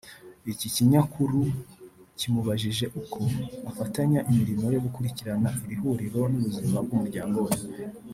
Iki 0.51 0.67
kinyakuru 0.75 1.39
kimubajije 2.19 2.85
uko 3.01 3.19
afatanya 3.69 4.19
imirimo 4.31 4.65
yo 4.73 4.79
gukurikirana 4.85 5.49
iri 5.63 5.75
huriro 5.81 6.21
n’ubuzima 6.31 6.77
bw’umuryango 6.85 7.37
we 7.47 7.53